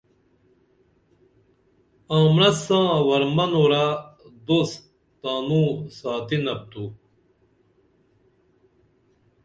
[2.17, 3.85] آمرس ساں ور منورہ
[4.47, 4.79] دوست
[5.21, 6.83] تانوں ساتینپ تو